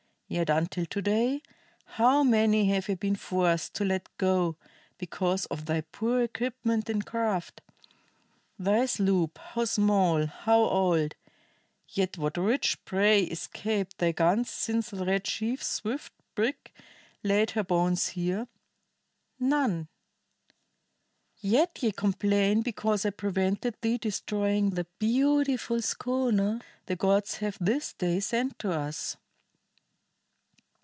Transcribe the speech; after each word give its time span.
Yet, 0.33 0.49
until 0.49 0.85
to 0.85 1.01
day, 1.01 1.41
how 1.83 2.23
many 2.23 2.69
have 2.69 2.87
ye 2.87 2.95
been 2.95 3.17
forced 3.17 3.73
to 3.73 3.83
let 3.83 4.07
go 4.17 4.55
because 4.97 5.45
of 5.47 5.65
thy 5.65 5.81
poor 5.81 6.21
equipment 6.21 6.89
in 6.89 7.01
craft? 7.01 7.59
Thy 8.57 8.85
sloop, 8.85 9.37
how 9.37 9.65
small, 9.65 10.27
how 10.27 10.59
old 10.59 11.15
yet 11.89 12.17
what 12.17 12.37
rich 12.37 12.81
prey 12.85 13.23
escaped 13.23 13.97
thy 13.97 14.13
guns 14.13 14.49
since 14.49 14.91
the 14.91 15.03
Red 15.03 15.25
Chief's 15.25 15.67
swift 15.67 16.13
brig 16.33 16.71
laid 17.23 17.51
her 17.51 17.63
bones 17.65 18.07
here? 18.07 18.47
None! 19.37 19.89
Yet 21.41 21.83
ye 21.83 21.91
complain 21.91 22.61
because 22.61 23.05
I 23.05 23.09
prevented 23.09 23.75
thee 23.81 23.97
destroying 23.97 24.69
the 24.69 24.87
beautiful 24.97 25.81
schooner 25.81 26.61
the 26.85 26.95
gods 26.95 27.39
have 27.39 27.57
this 27.59 27.91
day 27.91 28.21
sent 28.21 28.57
to 28.59 28.71
us!" 28.71 29.17